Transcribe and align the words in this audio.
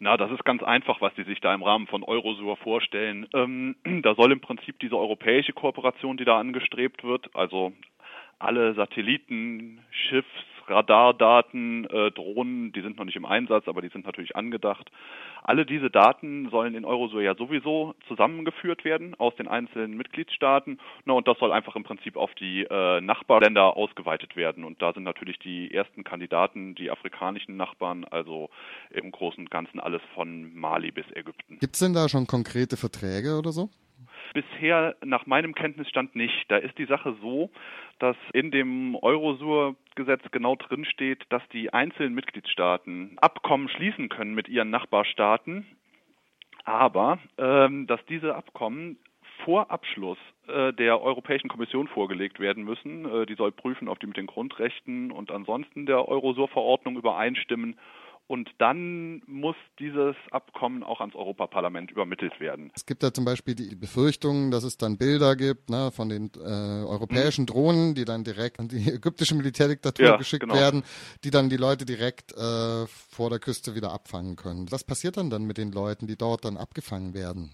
Na, 0.00 0.16
das 0.16 0.30
ist 0.30 0.44
ganz 0.44 0.62
einfach, 0.62 1.00
was 1.00 1.14
Sie 1.16 1.24
sich 1.24 1.40
da 1.40 1.52
im 1.52 1.62
Rahmen 1.62 1.88
von 1.88 2.04
Eurosur 2.04 2.56
vorstellen. 2.56 3.26
Ähm, 3.34 3.76
da 4.02 4.14
soll 4.14 4.32
im 4.32 4.40
Prinzip 4.40 4.78
diese 4.78 4.96
europäische 4.96 5.52
Kooperation, 5.52 6.16
die 6.16 6.24
da 6.24 6.38
angestrebt 6.38 7.02
wird, 7.04 7.34
also 7.34 7.72
alle 8.38 8.74
Satelliten, 8.74 9.80
Schiffs, 9.90 10.28
Radardaten, 10.68 11.84
äh, 11.86 12.10
Drohnen, 12.10 12.72
die 12.72 12.80
sind 12.80 12.96
noch 12.98 13.04
nicht 13.04 13.16
im 13.16 13.24
Einsatz, 13.24 13.68
aber 13.68 13.82
die 13.82 13.88
sind 13.88 14.06
natürlich 14.06 14.36
angedacht. 14.36 14.90
Alle 15.42 15.64
diese 15.64 15.90
Daten 15.90 16.50
sollen 16.50 16.74
in 16.74 16.84
Eurosur 16.84 17.22
ja 17.22 17.34
sowieso 17.34 17.94
zusammengeführt 18.06 18.84
werden 18.84 19.14
aus 19.18 19.34
den 19.36 19.48
einzelnen 19.48 19.96
Mitgliedstaaten. 19.96 20.78
Na, 21.04 21.14
und 21.14 21.26
das 21.26 21.38
soll 21.38 21.52
einfach 21.52 21.76
im 21.76 21.84
Prinzip 21.84 22.16
auf 22.16 22.34
die 22.34 22.64
äh, 22.64 23.00
Nachbarländer 23.00 23.76
ausgeweitet 23.76 24.36
werden. 24.36 24.64
Und 24.64 24.82
da 24.82 24.92
sind 24.92 25.04
natürlich 25.04 25.38
die 25.38 25.72
ersten 25.72 26.04
Kandidaten, 26.04 26.74
die 26.74 26.90
afrikanischen 26.90 27.56
Nachbarn, 27.56 28.04
also 28.04 28.50
im 28.90 29.10
Großen 29.10 29.44
und 29.44 29.50
Ganzen 29.50 29.80
alles 29.80 30.02
von 30.14 30.54
Mali 30.54 30.90
bis 30.90 31.06
Ägypten. 31.14 31.58
Gibt 31.60 31.74
es 31.74 31.80
denn 31.80 31.94
da 31.94 32.08
schon 32.08 32.26
konkrete 32.26 32.76
Verträge 32.76 33.38
oder 33.38 33.52
so? 33.52 33.70
Bisher 34.38 34.94
nach 35.04 35.26
meinem 35.26 35.52
Kenntnisstand 35.52 36.14
nicht. 36.14 36.44
Da 36.46 36.58
ist 36.58 36.78
die 36.78 36.84
Sache 36.84 37.16
so, 37.20 37.50
dass 37.98 38.14
in 38.32 38.52
dem 38.52 38.94
Eurosur-Gesetz 38.94 40.22
genau 40.30 40.54
drinsteht, 40.54 41.24
dass 41.30 41.42
die 41.48 41.72
einzelnen 41.72 42.14
Mitgliedstaaten 42.14 43.18
Abkommen 43.18 43.68
schließen 43.68 44.08
können 44.08 44.36
mit 44.36 44.48
ihren 44.48 44.70
Nachbarstaaten, 44.70 45.66
aber 46.62 47.18
ähm, 47.36 47.88
dass 47.88 47.98
diese 48.06 48.36
Abkommen 48.36 48.98
vor 49.44 49.72
Abschluss 49.72 50.18
äh, 50.46 50.72
der 50.72 51.02
Europäischen 51.02 51.48
Kommission 51.48 51.88
vorgelegt 51.88 52.38
werden 52.38 52.62
müssen. 52.62 53.06
Äh, 53.06 53.26
die 53.26 53.34
soll 53.34 53.50
prüfen, 53.50 53.88
ob 53.88 53.98
die 53.98 54.06
mit 54.06 54.16
den 54.16 54.28
Grundrechten 54.28 55.10
und 55.10 55.32
ansonsten 55.32 55.84
der 55.84 56.06
Eurosur-Verordnung 56.06 56.96
übereinstimmen 56.96 57.76
und 58.28 58.50
dann 58.58 59.22
muss 59.26 59.56
dieses 59.78 60.14
Abkommen 60.30 60.84
auch 60.84 61.00
ans 61.00 61.14
Europaparlament 61.14 61.90
übermittelt 61.90 62.38
werden. 62.38 62.70
Es 62.74 62.84
gibt 62.84 63.02
ja 63.02 63.12
zum 63.12 63.24
Beispiel 63.24 63.54
die 63.54 63.74
Befürchtung, 63.74 64.50
dass 64.50 64.64
es 64.64 64.76
dann 64.76 64.98
Bilder 64.98 65.34
gibt 65.34 65.70
ne, 65.70 65.90
von 65.90 66.10
den 66.10 66.30
äh, 66.36 66.38
europäischen 66.84 67.42
mhm. 67.42 67.46
Drohnen, 67.46 67.94
die 67.94 68.04
dann 68.04 68.24
direkt 68.24 68.60
an 68.60 68.68
die 68.68 68.88
ägyptische 68.92 69.34
Militärdiktatur 69.34 70.06
ja, 70.06 70.16
geschickt 70.16 70.42
genau. 70.42 70.54
werden, 70.54 70.84
die 71.24 71.30
dann 71.30 71.48
die 71.48 71.56
Leute 71.56 71.86
direkt 71.86 72.32
äh, 72.32 72.86
vor 72.86 73.30
der 73.30 73.38
Küste 73.38 73.74
wieder 73.74 73.92
abfangen 73.92 74.36
können. 74.36 74.70
Was 74.70 74.84
passiert 74.84 75.16
dann 75.16 75.30
dann 75.30 75.44
mit 75.44 75.56
den 75.56 75.72
Leuten, 75.72 76.06
die 76.06 76.16
dort 76.16 76.44
dann 76.44 76.58
abgefangen 76.58 77.14
werden? 77.14 77.50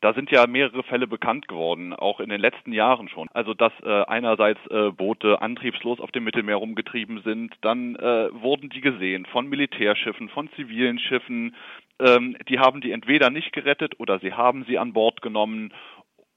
Da 0.00 0.12
sind 0.12 0.30
ja 0.30 0.46
mehrere 0.46 0.82
Fälle 0.82 1.06
bekannt 1.06 1.48
geworden, 1.48 1.92
auch 1.92 2.20
in 2.20 2.28
den 2.28 2.40
letzten 2.40 2.72
Jahren 2.72 3.08
schon. 3.08 3.28
Also 3.32 3.54
dass 3.54 3.72
äh, 3.82 4.02
einerseits 4.04 4.60
äh, 4.70 4.90
Boote 4.90 5.40
antriebslos 5.40 6.00
auf 6.00 6.10
dem 6.12 6.24
Mittelmeer 6.24 6.56
rumgetrieben 6.56 7.22
sind, 7.22 7.54
dann 7.62 7.96
äh, 7.96 8.28
wurden 8.32 8.68
die 8.70 8.80
gesehen 8.80 9.26
von 9.26 9.48
Militärschiffen, 9.48 10.28
von 10.28 10.48
zivilen 10.56 10.98
Schiffen. 10.98 11.54
Ähm, 11.98 12.36
die 12.48 12.58
haben 12.58 12.80
die 12.80 12.92
entweder 12.92 13.30
nicht 13.30 13.52
gerettet 13.52 13.98
oder 13.98 14.18
sie 14.18 14.34
haben 14.34 14.64
sie 14.68 14.78
an 14.78 14.92
Bord 14.92 15.22
genommen 15.22 15.72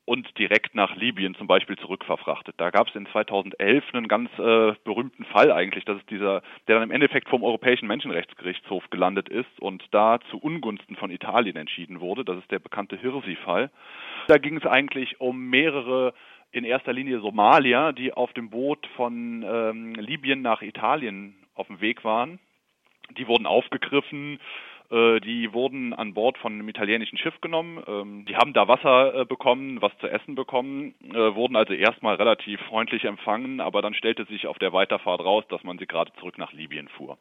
und 0.10 0.40
direkt 0.40 0.74
nach 0.74 0.96
Libyen 0.96 1.36
zum 1.36 1.46
Beispiel 1.46 1.78
zurückverfrachtet. 1.78 2.56
Da 2.58 2.72
gab 2.72 2.88
es 2.88 2.96
in 2.96 3.06
2011 3.06 3.84
einen 3.94 4.08
ganz 4.08 4.32
äh, 4.40 4.74
berühmten 4.84 5.24
Fall 5.26 5.52
eigentlich, 5.52 5.86
das 5.86 6.04
dieser, 6.10 6.42
der 6.68 6.80
dann 6.80 6.82
im 6.82 6.90
Endeffekt 6.90 7.30
vom 7.30 7.44
Europäischen 7.44 7.86
Menschenrechtsgerichtshof 7.86 8.90
gelandet 8.90 9.30
ist 9.30 9.60
und 9.60 9.84
da 9.92 10.18
zu 10.32 10.40
Ungunsten 10.40 10.96
von 10.96 11.12
Italien 11.12 11.58
entschieden 11.58 12.00
wurde. 12.00 12.26
Das 12.26 12.40
ist 12.40 12.50
der 12.50 12.58
bekannte 12.58 12.98
Hirsi-Fall. 12.98 13.70
Da 14.28 14.40
ging 14.40 14.58
es 14.58 14.66
eigentlich 14.66 15.22
um 15.22 15.48
mehrere 15.48 16.16
in 16.52 16.64
erster 16.64 16.92
Linie 16.92 17.20
Somalier, 17.20 17.94
die 17.94 18.12
auf 18.12 18.34
dem 18.34 18.50
Boot 18.50 18.88
von 18.96 19.46
ähm, 19.48 19.94
Libyen 19.94 20.42
nach 20.42 20.64
Italien 20.64 21.36
auf 21.54 21.68
dem 21.68 21.82
Weg 21.82 22.04
waren. 22.04 22.40
Die 23.16 23.28
wurden 23.28 23.46
aufgegriffen, 23.46 24.40
die 24.92 25.54
wurden 25.54 25.94
an 25.94 26.14
Bord 26.14 26.38
von 26.40 26.54
einem 26.54 26.68
italienischen 26.68 27.18
Schiff 27.18 27.40
genommen. 27.42 27.84
Ähm, 27.88 28.26
die 28.26 28.36
haben 28.36 28.54
da 28.54 28.68
Wasser 28.68 29.22
äh, 29.22 29.26
bekommen, 29.26 29.82
was 29.82 29.96
zu 30.00 30.08
essen 30.08 30.36
bekommen, 30.36 30.96
äh, 31.14 31.36
wurden 31.36 31.56
also 31.56 31.74
erstmal 31.74 32.16
relativ 32.16 32.60
freundlich 32.62 33.04
empfangen, 33.04 33.62
aber 33.62 33.82
dann 33.82 33.94
stellte 33.94 34.26
sich 34.26 34.48
auf 34.48 34.58
der 34.58 34.74
Weiterfahrt 34.74 35.22
raus, 35.22 35.44
dass 35.50 35.64
man 35.64 35.78
sie 35.78 35.86
gerade 35.86 36.12
zurück 36.20 36.38
nach 36.38 36.54
Libyen 36.54 36.88
fuhr. 36.90 37.18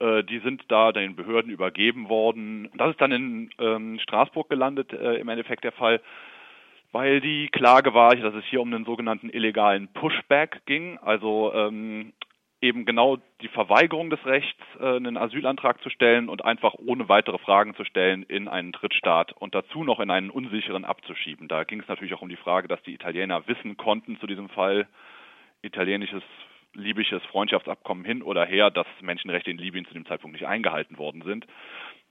die 0.00 0.38
sind 0.40 0.62
da 0.68 0.92
den 0.92 1.16
Behörden 1.16 1.50
übergeben 1.50 2.08
worden. 2.08 2.68
Das 2.76 2.90
ist 2.90 3.00
dann 3.00 3.12
in 3.12 3.50
ähm, 3.58 3.98
Straßburg 4.00 4.48
gelandet, 4.48 4.92
im 4.92 5.28
Endeffekt 5.28 5.64
der 5.64 5.72
Fall 5.72 6.00
weil 6.92 7.20
die 7.20 7.48
Klage 7.48 7.92
war, 7.92 8.14
dass 8.16 8.34
es 8.34 8.44
hier 8.46 8.60
um 8.60 8.72
einen 8.72 8.84
sogenannten 8.84 9.28
illegalen 9.28 9.88
Pushback 9.88 10.62
ging, 10.64 10.98
also 10.98 11.52
ähm, 11.54 12.12
eben 12.60 12.84
genau 12.84 13.18
die 13.40 13.48
Verweigerung 13.48 14.10
des 14.10 14.24
Rechts, 14.26 14.60
äh, 14.80 14.96
einen 14.96 15.16
Asylantrag 15.16 15.80
zu 15.82 15.90
stellen 15.90 16.28
und 16.28 16.44
einfach 16.44 16.74
ohne 16.74 17.08
weitere 17.08 17.38
Fragen 17.38 17.74
zu 17.74 17.84
stellen 17.84 18.24
in 18.24 18.48
einen 18.48 18.72
Drittstaat 18.72 19.32
und 19.32 19.54
dazu 19.54 19.84
noch 19.84 20.00
in 20.00 20.10
einen 20.10 20.30
unsicheren 20.30 20.84
abzuschieben. 20.84 21.48
Da 21.48 21.64
ging 21.64 21.80
es 21.80 21.88
natürlich 21.88 22.14
auch 22.14 22.22
um 22.22 22.28
die 22.28 22.36
Frage, 22.36 22.68
dass 22.68 22.82
die 22.82 22.94
Italiener 22.94 23.46
wissen 23.46 23.76
konnten 23.76 24.18
zu 24.18 24.26
diesem 24.26 24.48
Fall, 24.48 24.88
italienisches 25.62 26.22
libysches 26.74 27.22
Freundschaftsabkommen 27.30 28.04
hin 28.04 28.22
oder 28.22 28.44
her, 28.44 28.70
dass 28.70 28.86
Menschenrechte 29.00 29.50
in 29.50 29.58
Libyen 29.58 29.86
zu 29.86 29.94
dem 29.94 30.06
Zeitpunkt 30.06 30.34
nicht 30.34 30.46
eingehalten 30.46 30.98
worden 30.98 31.22
sind. 31.22 31.46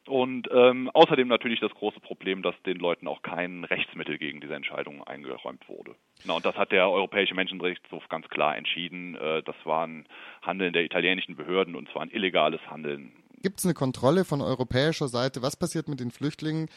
Und 0.07 0.47
ähm, 0.51 0.90
außerdem 0.94 1.28
natürlich 1.28 1.59
das 1.59 1.72
große 1.73 2.00
Problem, 2.00 2.41
dass 2.41 2.56
den 2.66 2.78
Leuten 2.78 3.07
auch 3.07 3.22
kein 3.22 3.63
Rechtsmittel 3.63 4.18
gegen 4.18 4.41
diese 4.41 4.56
Entscheidung 4.56 5.03
eingeräumt 5.03 5.68
wurde. 5.68 5.95
Na, 6.25 6.34
und 6.34 6.45
das 6.45 6.56
hat 6.56 6.72
der 6.72 6.90
Europäische 6.90 7.35
Menschenrechtshof 7.35 8.07
ganz 8.09 8.28
klar 8.29 8.57
entschieden. 8.57 9.16
Äh, 9.16 9.44
das 9.44 9.56
war 9.63 9.85
ein 9.85 10.06
Handeln 10.41 10.73
der 10.73 10.84
italienischen 10.84 11.35
Behörden 11.35 11.75
und 11.75 11.90
zwar 11.90 12.03
ein 12.03 12.12
illegales 12.12 12.62
Handeln. 12.69 13.12
Gibt 13.41 13.59
es 13.59 13.66
eine 13.66 13.73
Kontrolle 13.73 14.25
von 14.25 14.41
europäischer 14.41 15.07
Seite? 15.07 15.41
Was 15.41 15.56
passiert 15.56 15.88
mit 15.88 16.00
den 16.00 16.12
Flüchtlingen, 16.12 16.69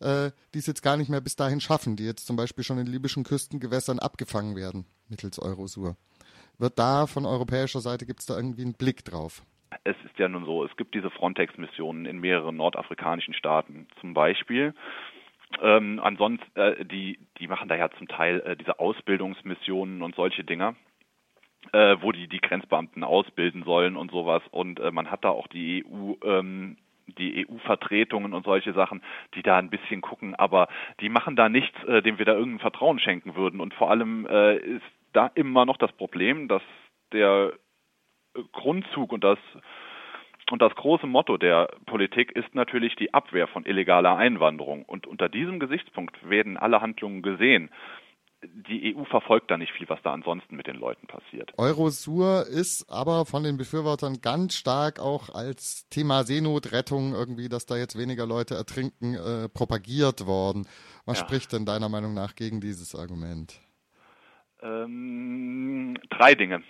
äh, 0.00 0.30
die 0.54 0.58
es 0.58 0.66
jetzt 0.66 0.82
gar 0.82 0.96
nicht 0.96 1.10
mehr 1.10 1.20
bis 1.20 1.36
dahin 1.36 1.60
schaffen, 1.60 1.96
die 1.96 2.04
jetzt 2.04 2.26
zum 2.26 2.36
Beispiel 2.36 2.64
schon 2.64 2.78
in 2.78 2.86
libyschen 2.86 3.24
Küstengewässern 3.24 3.98
abgefangen 3.98 4.56
werden 4.56 4.86
mittels 5.08 5.38
Eurosur? 5.38 5.96
Wird 6.58 6.78
da 6.78 7.06
von 7.06 7.26
europäischer 7.26 7.80
Seite, 7.80 8.06
gibt 8.06 8.20
es 8.20 8.26
da 8.26 8.36
irgendwie 8.36 8.62
einen 8.62 8.74
Blick 8.74 9.04
drauf? 9.04 9.42
Es 9.84 9.96
ist 10.04 10.18
ja 10.18 10.28
nun 10.28 10.44
so, 10.44 10.64
es 10.64 10.76
gibt 10.76 10.94
diese 10.94 11.10
Frontex-Missionen 11.10 12.06
in 12.06 12.18
mehreren 12.18 12.56
nordafrikanischen 12.56 13.34
Staaten 13.34 13.88
zum 14.00 14.14
Beispiel. 14.14 14.74
Ähm, 15.60 16.00
ansonsten, 16.02 16.58
äh, 16.58 16.84
die, 16.84 17.18
die 17.38 17.48
machen 17.48 17.68
da 17.68 17.76
ja 17.76 17.90
zum 17.90 18.08
Teil 18.08 18.40
äh, 18.40 18.56
diese 18.56 18.78
Ausbildungsmissionen 18.78 20.02
und 20.02 20.14
solche 20.14 20.44
Dinger, 20.44 20.74
äh, 21.72 21.96
wo 22.00 22.12
die 22.12 22.28
die 22.28 22.40
Grenzbeamten 22.40 23.04
ausbilden 23.04 23.62
sollen 23.64 23.96
und 23.96 24.10
sowas. 24.10 24.42
Und 24.50 24.80
äh, 24.80 24.90
man 24.90 25.10
hat 25.10 25.24
da 25.24 25.30
auch 25.30 25.46
die 25.46 25.84
EU, 25.84 26.14
ähm, 26.24 26.76
die 27.06 27.46
EU-Vertretungen 27.48 28.34
und 28.34 28.44
solche 28.44 28.72
Sachen, 28.72 29.02
die 29.34 29.42
da 29.42 29.58
ein 29.58 29.70
bisschen 29.70 30.00
gucken, 30.00 30.34
aber 30.34 30.68
die 31.00 31.08
machen 31.08 31.36
da 31.36 31.48
nichts, 31.48 31.82
äh, 31.84 32.02
dem 32.02 32.18
wir 32.18 32.24
da 32.24 32.34
irgendein 32.34 32.60
Vertrauen 32.60 32.98
schenken 32.98 33.36
würden. 33.36 33.60
Und 33.60 33.74
vor 33.74 33.90
allem 33.90 34.26
äh, 34.26 34.56
ist 34.56 34.82
da 35.12 35.30
immer 35.34 35.64
noch 35.64 35.76
das 35.76 35.92
Problem, 35.92 36.48
dass 36.48 36.62
der 37.12 37.52
Grundzug 38.52 39.12
und 39.12 39.24
das 39.24 39.38
und 40.50 40.62
das 40.62 40.74
große 40.76 41.06
Motto 41.06 41.38
der 41.38 41.68
Politik 41.86 42.30
ist 42.32 42.54
natürlich 42.54 42.94
die 42.96 43.12
Abwehr 43.12 43.48
von 43.48 43.66
illegaler 43.66 44.16
Einwanderung. 44.16 44.84
Und 44.84 45.06
unter 45.06 45.28
diesem 45.28 45.58
Gesichtspunkt 45.58 46.16
werden 46.28 46.56
alle 46.56 46.80
Handlungen 46.80 47.22
gesehen. 47.22 47.70
Die 48.42 48.94
EU 48.94 49.04
verfolgt 49.04 49.50
da 49.50 49.56
nicht 49.56 49.72
viel, 49.72 49.88
was 49.88 50.00
da 50.02 50.12
ansonsten 50.12 50.54
mit 50.54 50.68
den 50.68 50.76
Leuten 50.76 51.08
passiert. 51.08 51.52
Eurosur 51.58 52.46
ist 52.46 52.88
aber 52.88 53.26
von 53.26 53.42
den 53.42 53.56
Befürwortern 53.56 54.20
ganz 54.22 54.54
stark 54.54 55.00
auch 55.00 55.34
als 55.34 55.88
Thema 55.88 56.22
Seenotrettung 56.22 57.12
irgendwie, 57.12 57.48
dass 57.48 57.66
da 57.66 57.76
jetzt 57.76 57.98
weniger 57.98 58.26
Leute 58.26 58.54
ertrinken, 58.54 59.14
äh, 59.14 59.48
propagiert 59.48 60.26
worden. 60.26 60.68
Was 61.06 61.18
ja. 61.18 61.26
spricht 61.26 61.52
denn 61.52 61.64
deiner 61.64 61.88
Meinung 61.88 62.14
nach 62.14 62.36
gegen 62.36 62.60
dieses 62.60 62.94
Argument? 62.94 63.58
Ähm, 64.62 65.98
drei 66.10 66.34
Dinge 66.34 66.62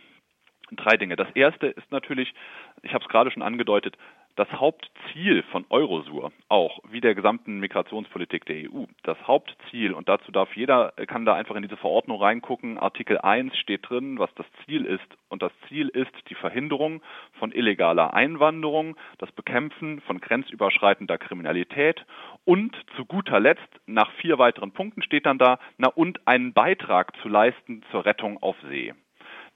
drei 0.72 0.97
Dinge. 0.97 1.16
Das 1.16 1.31
erste 1.34 1.69
ist 1.69 1.91
natürlich, 1.93 2.34
ich 2.82 2.93
habe 2.94 3.04
es 3.04 3.09
gerade 3.09 3.31
schon 3.31 3.43
angedeutet, 3.43 3.97
das 4.37 4.53
Hauptziel 4.53 5.43
von 5.44 5.65
Eurosur, 5.71 6.31
auch 6.49 6.81
wie 6.91 7.01
der 7.01 7.15
gesamten 7.15 7.59
Migrationspolitik 7.59 8.45
der 8.45 8.71
EU, 8.71 8.84
das 9.03 9.16
Hauptziel, 9.27 9.95
und 9.95 10.10
dazu 10.10 10.30
darf 10.30 10.54
jeder, 10.54 10.92
kann 11.07 11.24
da 11.24 11.34
einfach 11.34 11.57
in 11.57 11.63
diese 11.63 11.78
Verordnung 11.78 12.21
reingucken, 12.21 12.78
Artikel 12.78 13.18
1 13.18 13.57
steht 13.57 13.89
drin, 13.89 14.18
was 14.18 14.33
das 14.34 14.47
Ziel 14.65 14.84
ist. 14.84 15.07
Und 15.30 15.41
das 15.41 15.53
Ziel 15.68 15.89
ist 15.89 16.13
die 16.28 16.34
Verhinderung 16.34 17.03
von 17.39 17.51
illegaler 17.51 18.12
Einwanderung, 18.12 18.97
das 19.19 19.33
Bekämpfen 19.33 20.03
von 20.03 20.21
grenzüberschreitender 20.21 21.16
Kriminalität 21.16 22.04
und 22.45 22.77
zu 22.95 23.07
guter 23.07 23.41
Letzt, 23.41 23.62
nach 23.86 24.10
vier 24.21 24.39
weiteren 24.39 24.72
Punkten 24.72 25.03
steht 25.03 25.24
dann 25.24 25.39
da, 25.39 25.59
na 25.78 25.89
und 25.89 26.28
einen 26.28 26.53
Beitrag 26.53 27.16
zu 27.22 27.28
leisten 27.28 27.83
zur 27.91 28.04
Rettung 28.04 28.42
auf 28.42 28.57
See. 28.69 28.92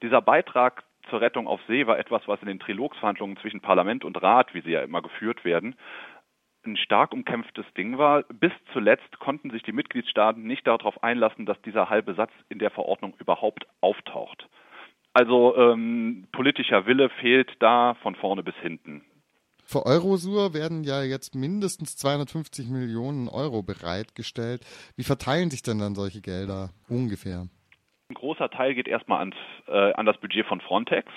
Dieser 0.03 0.23
Beitrag 0.23 0.85
zur 1.09 1.21
Rettung 1.21 1.47
auf 1.47 1.61
See 1.67 1.87
war 1.87 1.99
etwas, 1.99 2.23
was 2.27 2.41
in 2.41 2.49
den 2.49 2.61
Trilogsverhandlungen 2.61 3.37
zwischen 3.39 3.61
Parlament 3.61 4.05
und 4.05 4.21
Rat, 4.23 4.55
wie 4.55 4.61
sie 4.61 4.73
ja 4.73 4.83
immer 4.83 5.03
geführt 5.03 5.45
werden, 5.45 5.77
ein 6.65 6.77
stark 6.77 7.13
umkämpftes 7.13 7.65
Ding 7.77 7.99
war. 7.99 8.23
Bis 8.25 8.53
zuletzt 8.73 9.19
konnten 9.19 9.51
sich 9.51 9.63
die 9.63 9.73
Mitgliedstaaten 9.73 10.43
nicht 10.43 10.67
darauf 10.67 11.03
einlassen, 11.03 11.47
dass 11.47 11.61
dieser 11.63 11.89
halbe 11.89 12.15
Satz 12.15 12.33
in 12.49 12.59
der 12.59 12.71
Verordnung 12.71 13.15
überhaupt 13.19 13.67
auftaucht. 13.81 14.49
Also 15.13 15.57
ähm, 15.57 16.29
politischer 16.33 16.87
Wille 16.87 17.11
fehlt 17.21 17.51
da 17.61 17.95
von 18.03 18.15
vorne 18.15 18.43
bis 18.43 18.55
hinten. 18.57 19.03
Für 19.65 19.87
Eurosur 19.87 20.53
werden 20.53 20.83
ja 20.83 21.03
jetzt 21.03 21.35
mindestens 21.35 21.97
250 21.97 22.69
Millionen 22.69 23.29
Euro 23.29 23.63
bereitgestellt. 23.63 24.63
Wie 24.97 25.05
verteilen 25.05 25.51
sich 25.51 25.63
denn 25.63 25.79
dann 25.79 25.95
solche 25.95 26.21
Gelder 26.21 26.71
ungefähr? 26.89 27.47
Ein 28.11 28.15
großer 28.15 28.51
Teil 28.51 28.75
geht 28.75 28.89
erstmal 28.89 29.21
ans, 29.21 29.37
äh, 29.69 29.93
an 29.93 30.05
das 30.05 30.19
Budget 30.19 30.45
von 30.47 30.61
Frontex, 30.61 31.11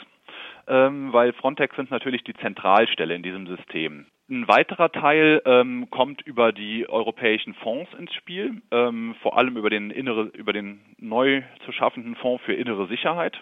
ähm, 0.67 1.11
weil 1.11 1.33
Frontex 1.33 1.75
sind 1.75 1.89
natürlich 1.89 2.23
die 2.23 2.35
Zentralstelle 2.35 3.15
in 3.15 3.23
diesem 3.23 3.47
System. 3.47 4.05
Ein 4.29 4.47
weiterer 4.47 4.91
Teil 4.91 5.41
ähm, 5.45 5.89
kommt 5.89 6.21
über 6.21 6.51
die 6.51 6.87
europäischen 6.87 7.55
Fonds 7.55 7.91
ins 7.97 8.13
Spiel, 8.13 8.61
ähm, 8.69 9.15
vor 9.23 9.37
allem 9.39 9.57
über 9.57 9.71
den, 9.71 9.89
innere, 9.89 10.25
über 10.35 10.53
den 10.53 10.81
neu 10.99 11.41
zu 11.65 11.71
schaffenden 11.71 12.15
Fonds 12.15 12.43
für 12.45 12.53
innere 12.53 12.87
Sicherheit 12.87 13.41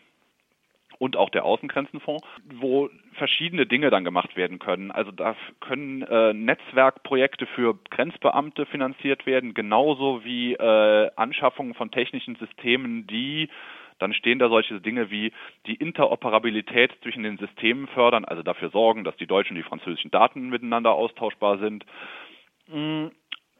und 1.01 1.17
auch 1.17 1.31
der 1.31 1.45
Außengrenzenfonds, 1.45 2.23
wo 2.53 2.87
verschiedene 3.13 3.65
Dinge 3.65 3.89
dann 3.89 4.03
gemacht 4.03 4.35
werden 4.35 4.59
können. 4.59 4.91
Also 4.91 5.09
da 5.09 5.35
können 5.59 6.03
äh, 6.03 6.31
Netzwerkprojekte 6.31 7.47
für 7.47 7.73
Grenzbeamte 7.89 8.67
finanziert 8.67 9.25
werden, 9.25 9.55
genauso 9.55 10.23
wie 10.23 10.53
äh, 10.53 11.09
Anschaffungen 11.15 11.73
von 11.73 11.89
technischen 11.89 12.35
Systemen, 12.35 13.07
die 13.07 13.49
dann 13.97 14.13
stehen 14.13 14.37
da 14.37 14.47
solche 14.47 14.79
Dinge 14.79 15.09
wie 15.09 15.31
die 15.65 15.73
Interoperabilität 15.73 16.91
zwischen 17.01 17.23
den 17.23 17.39
Systemen 17.39 17.87
fördern, 17.87 18.23
also 18.23 18.43
dafür 18.43 18.69
sorgen, 18.69 19.03
dass 19.03 19.17
die 19.17 19.27
deutschen 19.27 19.57
und 19.57 19.63
die 19.63 19.67
französischen 19.67 20.11
Daten 20.11 20.49
miteinander 20.49 20.91
austauschbar 20.91 21.57
sind 21.57 21.83
mm, 22.67 23.07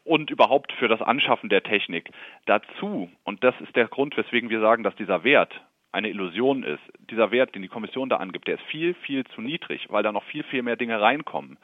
und 0.04 0.30
überhaupt 0.30 0.72
für 0.74 0.86
das 0.86 1.02
Anschaffen 1.02 1.48
der 1.48 1.64
Technik. 1.64 2.10
Dazu, 2.46 3.10
und 3.24 3.42
das 3.42 3.56
ist 3.60 3.74
der 3.74 3.88
Grund, 3.88 4.16
weswegen 4.16 4.48
wir 4.48 4.60
sagen, 4.60 4.84
dass 4.84 4.94
dieser 4.94 5.24
Wert 5.24 5.60
eine 5.92 6.08
Illusion 6.08 6.64
ist. 6.64 6.80
Dieser 7.10 7.30
Wert, 7.30 7.54
den 7.54 7.62
die 7.62 7.68
Kommission 7.68 8.08
da 8.08 8.16
angibt, 8.16 8.48
der 8.48 8.54
ist 8.54 8.64
viel, 8.64 8.94
viel 8.94 9.24
zu 9.34 9.40
niedrig, 9.40 9.86
weil 9.90 10.02
da 10.02 10.10
noch 10.10 10.24
viel, 10.24 10.42
viel 10.44 10.62
mehr 10.62 10.76
Dinge 10.76 11.00
reinkommen. 11.00 11.58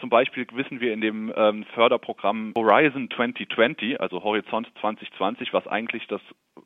Zum 0.00 0.08
Beispiel 0.08 0.46
wissen 0.54 0.80
wir 0.80 0.92
in 0.92 1.00
dem 1.00 1.32
ähm, 1.36 1.64
Förderprogramm 1.74 2.54
Horizon 2.56 3.08
2020, 3.14 4.00
also 4.00 4.22
Horizont 4.22 4.68
2020, 4.80 5.52
was 5.52 5.66
eigentlich 5.66 6.06
das 6.08 6.20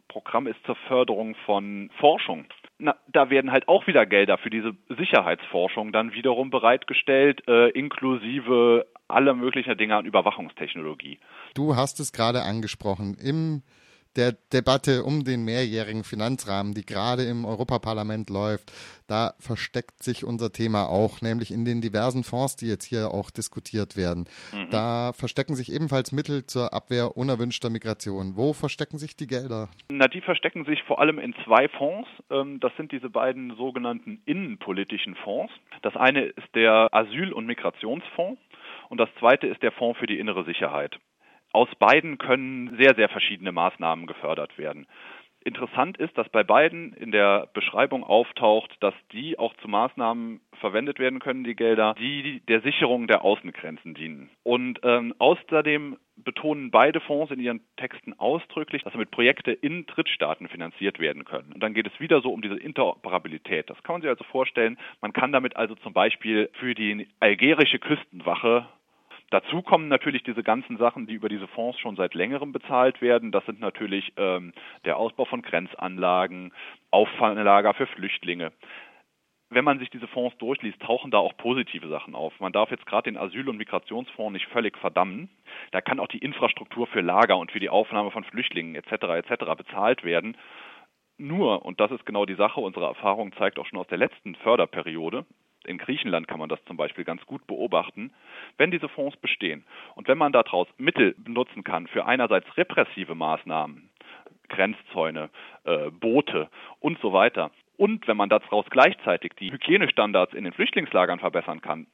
Programm 0.06 0.46
ist 0.46 0.58
zur 0.64 0.76
Förderung 0.88 1.34
von 1.44 1.90
Forschung. 1.98 2.46
Na, 2.78 2.94
da 3.08 3.30
werden 3.30 3.50
halt 3.50 3.66
auch 3.66 3.86
wieder 3.88 4.06
Gelder 4.06 4.38
für 4.38 4.50
diese 4.50 4.72
Sicherheitsforschung 4.88 5.92
dann 5.92 6.12
wiederum 6.12 6.50
bereitgestellt, 6.50 7.42
äh, 7.48 7.70
inklusive 7.70 8.86
aller 9.08 9.34
möglichen 9.34 9.76
Dinge 9.76 9.96
an 9.96 10.06
Überwachungstechnologie. 10.06 11.18
Du 11.54 11.74
hast 11.74 11.98
es 11.98 12.12
gerade 12.12 12.42
angesprochen. 12.42 13.16
Im 13.20 13.62
der 14.16 14.32
Debatte 14.52 15.04
um 15.04 15.24
den 15.24 15.44
mehrjährigen 15.44 16.04
Finanzrahmen, 16.04 16.74
die 16.74 16.84
gerade 16.84 17.24
im 17.24 17.44
Europaparlament 17.44 18.30
läuft, 18.30 18.72
da 19.06 19.32
versteckt 19.38 20.02
sich 20.02 20.24
unser 20.24 20.52
Thema 20.52 20.86
auch, 20.86 21.22
nämlich 21.22 21.50
in 21.50 21.64
den 21.64 21.80
diversen 21.80 22.24
Fonds, 22.24 22.56
die 22.56 22.66
jetzt 22.66 22.84
hier 22.84 23.10
auch 23.12 23.30
diskutiert 23.30 23.96
werden. 23.96 24.28
Mhm. 24.52 24.70
Da 24.70 25.12
verstecken 25.14 25.54
sich 25.54 25.72
ebenfalls 25.72 26.12
Mittel 26.12 26.46
zur 26.46 26.74
Abwehr 26.74 27.16
unerwünschter 27.16 27.70
Migration. 27.70 28.36
Wo 28.36 28.52
verstecken 28.52 28.98
sich 28.98 29.16
die 29.16 29.26
Gelder? 29.26 29.68
Na, 29.90 30.08
die 30.08 30.20
verstecken 30.20 30.64
sich 30.64 30.82
vor 30.82 31.00
allem 31.00 31.18
in 31.18 31.34
zwei 31.44 31.68
Fonds. 31.68 32.08
Ähm, 32.30 32.60
das 32.60 32.72
sind 32.76 32.92
diese 32.92 33.08
beiden 33.08 33.56
sogenannten 33.56 34.20
innenpolitischen 34.26 35.14
Fonds. 35.16 35.52
Das 35.82 35.96
eine 35.96 36.24
ist 36.24 36.54
der 36.54 36.88
Asyl- 36.92 37.32
und 37.32 37.46
Migrationsfonds 37.46 38.40
und 38.88 38.98
das 38.98 39.08
zweite 39.18 39.46
ist 39.46 39.62
der 39.62 39.72
Fonds 39.72 39.98
für 39.98 40.06
die 40.06 40.18
innere 40.18 40.44
Sicherheit. 40.44 40.98
Aus 41.52 41.68
beiden 41.78 42.18
können 42.18 42.76
sehr, 42.78 42.94
sehr 42.94 43.08
verschiedene 43.08 43.52
Maßnahmen 43.52 44.06
gefördert 44.06 44.58
werden. 44.58 44.86
Interessant 45.44 45.96
ist, 45.96 46.18
dass 46.18 46.28
bei 46.28 46.42
beiden 46.42 46.92
in 46.92 47.10
der 47.10 47.48
Beschreibung 47.54 48.04
auftaucht, 48.04 48.70
dass 48.80 48.94
die 49.12 49.38
auch 49.38 49.54
zu 49.62 49.68
Maßnahmen 49.68 50.40
verwendet 50.60 50.98
werden 50.98 51.20
können, 51.20 51.44
die 51.44 51.54
Gelder, 51.54 51.94
die 51.98 52.42
der 52.48 52.60
Sicherung 52.60 53.06
der 53.06 53.24
Außengrenzen 53.24 53.94
dienen. 53.94 54.30
Und 54.42 54.80
ähm, 54.82 55.14
außerdem 55.18 55.96
betonen 56.16 56.70
beide 56.70 57.00
Fonds 57.00 57.32
in 57.32 57.40
ihren 57.40 57.60
Texten 57.76 58.12
ausdrücklich, 58.18 58.82
dass 58.82 58.92
damit 58.92 59.12
Projekte 59.12 59.52
in 59.52 59.86
Drittstaaten 59.86 60.48
finanziert 60.48 60.98
werden 60.98 61.24
können. 61.24 61.52
Und 61.52 61.62
dann 61.62 61.72
geht 61.72 61.86
es 61.86 62.00
wieder 62.00 62.20
so 62.20 62.30
um 62.30 62.42
diese 62.42 62.56
Interoperabilität. 62.58 63.70
Das 63.70 63.82
kann 63.84 63.94
man 63.94 64.02
sich 64.02 64.10
also 64.10 64.24
vorstellen. 64.24 64.76
Man 65.00 65.12
kann 65.12 65.32
damit 65.32 65.56
also 65.56 65.76
zum 65.76 65.92
Beispiel 65.92 66.50
für 66.54 66.74
die 66.74 67.08
algerische 67.20 67.78
Küstenwache 67.78 68.66
Dazu 69.30 69.60
kommen 69.60 69.88
natürlich 69.88 70.22
diese 70.22 70.42
ganzen 70.42 70.78
Sachen, 70.78 71.06
die 71.06 71.12
über 71.12 71.28
diese 71.28 71.48
Fonds 71.48 71.78
schon 71.78 71.96
seit 71.96 72.14
längerem 72.14 72.52
bezahlt 72.52 73.02
werden. 73.02 73.30
Das 73.30 73.44
sind 73.44 73.60
natürlich 73.60 74.12
ähm, 74.16 74.52
der 74.86 74.96
Ausbau 74.96 75.26
von 75.26 75.42
Grenzanlagen, 75.42 76.52
Auffanglager 76.90 77.74
für 77.74 77.86
Flüchtlinge. 77.86 78.52
Wenn 79.50 79.64
man 79.64 79.78
sich 79.78 79.90
diese 79.90 80.08
Fonds 80.08 80.36
durchliest, 80.38 80.80
tauchen 80.80 81.10
da 81.10 81.18
auch 81.18 81.36
positive 81.36 81.88
Sachen 81.88 82.14
auf. 82.14 82.38
Man 82.40 82.52
darf 82.52 82.70
jetzt 82.70 82.86
gerade 82.86 83.10
den 83.10 83.18
Asyl- 83.18 83.48
und 83.48 83.56
Migrationsfonds 83.56 84.32
nicht 84.32 84.46
völlig 84.48 84.76
verdammen. 84.78 85.30
Da 85.72 85.80
kann 85.80 86.00
auch 86.00 86.08
die 86.08 86.18
Infrastruktur 86.18 86.86
für 86.86 87.00
Lager 87.00 87.38
und 87.38 87.50
für 87.50 87.60
die 87.60 87.70
Aufnahme 87.70 88.10
von 88.10 88.24
Flüchtlingen 88.24 88.74
etc. 88.74 89.04
etc. 89.26 89.44
bezahlt 89.56 90.04
werden. 90.04 90.36
Nur, 91.18 91.64
und 91.64 91.80
das 91.80 91.90
ist 91.90 92.06
genau 92.06 92.26
die 92.26 92.34
Sache, 92.34 92.60
unsere 92.60 92.86
Erfahrung 92.86 93.32
zeigt 93.32 93.58
auch 93.58 93.66
schon 93.66 93.78
aus 93.78 93.88
der 93.88 93.98
letzten 93.98 94.34
Förderperiode, 94.36 95.26
in 95.68 95.78
Griechenland 95.78 96.26
kann 96.26 96.38
man 96.40 96.48
das 96.48 96.64
zum 96.64 96.76
Beispiel 96.76 97.04
ganz 97.04 97.24
gut 97.26 97.46
beobachten, 97.46 98.12
wenn 98.56 98.70
diese 98.70 98.88
Fonds 98.88 99.16
bestehen 99.18 99.64
und 99.94 100.08
wenn 100.08 100.18
man 100.18 100.32
daraus 100.32 100.66
Mittel 100.78 101.14
benutzen 101.18 101.64
kann 101.64 101.86
für 101.86 102.06
einerseits 102.06 102.56
repressive 102.56 103.14
Maßnahmen, 103.14 103.90
Grenzzäune, 104.48 105.30
äh, 105.64 105.90
Boote 105.90 106.48
und 106.80 106.98
so 107.00 107.12
weiter, 107.12 107.50
und 107.76 108.08
wenn 108.08 108.16
man 108.16 108.28
daraus 108.28 108.66
gleichzeitig 108.70 109.32
die 109.38 109.52
Hygienestandards 109.52 110.34
in 110.34 110.44
den 110.44 110.52
Flüchtlingslagern 110.52 111.20
verbessern 111.20 111.60
kann, 111.60 111.86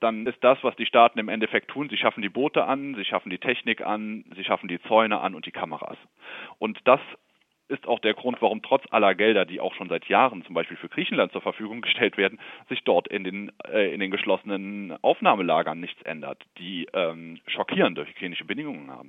dann 0.00 0.26
ist 0.26 0.42
das, 0.42 0.58
was 0.62 0.76
die 0.76 0.86
Staaten 0.86 1.18
im 1.18 1.28
Endeffekt 1.28 1.68
tun, 1.70 1.88
sie 1.88 1.96
schaffen 1.96 2.22
die 2.22 2.28
Boote 2.28 2.64
an, 2.64 2.94
sie 2.94 3.04
schaffen 3.04 3.30
die 3.30 3.38
Technik 3.38 3.84
an, 3.84 4.24
sie 4.34 4.44
schaffen 4.44 4.68
die 4.68 4.80
Zäune 4.82 5.20
an 5.20 5.34
und 5.34 5.46
die 5.46 5.50
Kameras. 5.50 5.98
Und 6.58 6.78
das 6.84 7.00
ist 7.70 7.86
auch 7.86 8.00
der 8.00 8.14
Grund, 8.14 8.42
warum 8.42 8.62
trotz 8.62 8.84
aller 8.90 9.14
Gelder, 9.14 9.44
die 9.44 9.60
auch 9.60 9.74
schon 9.74 9.88
seit 9.88 10.06
Jahren 10.06 10.44
zum 10.44 10.54
Beispiel 10.54 10.76
für 10.76 10.88
Griechenland 10.88 11.32
zur 11.32 11.40
Verfügung 11.40 11.80
gestellt 11.80 12.16
werden, 12.16 12.38
sich 12.68 12.82
dort 12.84 13.08
in 13.08 13.24
den, 13.24 13.52
äh, 13.72 13.94
in 13.94 14.00
den 14.00 14.10
geschlossenen 14.10 14.96
Aufnahmelagern 15.02 15.80
nichts 15.80 16.02
ändert, 16.02 16.42
die 16.58 16.86
ähm, 16.92 17.40
schockierende 17.46 18.06
hygienische 18.06 18.44
Bedingungen 18.44 18.90
haben. 18.90 19.08